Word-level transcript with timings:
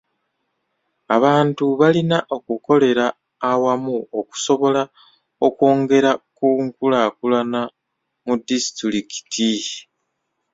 Abantu 1.15 1.65
balina 1.79 2.17
okukolera 2.35 3.05
awamu 3.51 3.97
okusobola 4.19 4.81
okwongera 5.47 6.11
ku 6.37 6.47
nkulaakulana 6.65 7.61
mu 8.25 8.35
disitulikiti. 8.47 9.51